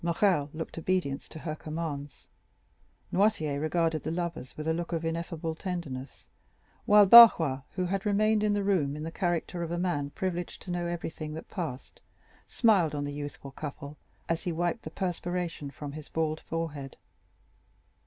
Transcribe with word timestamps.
Morrel 0.03 0.49
looked 0.51 0.79
obedience 0.79 1.29
to 1.29 1.37
her 1.37 1.53
commands. 1.53 2.27
Noirtier 3.13 3.61
regarded 3.61 4.01
the 4.01 4.09
lovers 4.09 4.57
with 4.57 4.67
a 4.67 4.73
look 4.73 4.91
of 4.91 5.05
ineffable 5.05 5.53
tenderness, 5.53 6.25
while 6.87 7.05
Barrois, 7.05 7.61
who 7.75 7.85
had 7.85 8.03
remained 8.03 8.41
in 8.41 8.53
the 8.53 8.63
room 8.63 8.95
in 8.95 9.03
the 9.03 9.11
character 9.11 9.61
of 9.61 9.69
a 9.69 9.77
man 9.77 10.09
privileged 10.09 10.59
to 10.63 10.71
know 10.71 10.87
everything 10.87 11.35
that 11.35 11.49
passed, 11.51 12.01
smiled 12.47 12.95
on 12.95 13.03
the 13.03 13.13
youthful 13.13 13.51
couple 13.51 13.95
as 14.27 14.41
he 14.41 14.51
wiped 14.51 14.81
the 14.85 14.89
perspiration 14.89 15.69
from 15.69 15.91
his 15.91 16.09
bald 16.09 16.39
forehead. 16.39 16.97